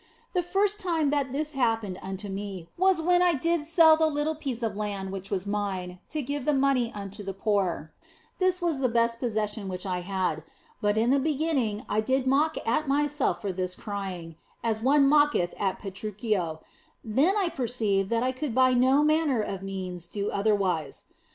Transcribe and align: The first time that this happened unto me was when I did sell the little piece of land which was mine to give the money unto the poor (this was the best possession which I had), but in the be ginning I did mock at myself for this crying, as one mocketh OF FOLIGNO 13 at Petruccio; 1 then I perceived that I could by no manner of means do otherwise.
The 0.33 0.41
first 0.41 0.79
time 0.79 1.11
that 1.11 1.31
this 1.31 1.51
happened 1.53 1.99
unto 2.01 2.27
me 2.27 2.69
was 2.75 2.99
when 2.99 3.21
I 3.21 3.35
did 3.35 3.67
sell 3.67 3.95
the 3.95 4.07
little 4.07 4.33
piece 4.33 4.63
of 4.63 4.75
land 4.75 5.11
which 5.11 5.29
was 5.29 5.45
mine 5.45 5.99
to 6.09 6.23
give 6.23 6.43
the 6.43 6.55
money 6.55 6.91
unto 6.95 7.21
the 7.21 7.35
poor 7.35 7.91
(this 8.39 8.63
was 8.63 8.79
the 8.79 8.89
best 8.89 9.19
possession 9.19 9.67
which 9.67 9.85
I 9.85 9.99
had), 10.01 10.41
but 10.81 10.97
in 10.97 11.11
the 11.11 11.19
be 11.19 11.37
ginning 11.37 11.85
I 11.87 12.01
did 12.01 12.25
mock 12.25 12.57
at 12.65 12.87
myself 12.87 13.41
for 13.41 13.51
this 13.51 13.75
crying, 13.75 14.37
as 14.63 14.81
one 14.81 15.07
mocketh 15.07 15.51
OF 15.53 15.59
FOLIGNO 15.59 15.69
13 15.69 15.69
at 15.69 15.79
Petruccio; 15.79 16.47
1 17.03 17.15
then 17.15 17.35
I 17.37 17.49
perceived 17.49 18.09
that 18.09 18.23
I 18.23 18.31
could 18.31 18.55
by 18.55 18.73
no 18.73 19.03
manner 19.03 19.43
of 19.43 19.61
means 19.61 20.07
do 20.07 20.31
otherwise. 20.31 21.05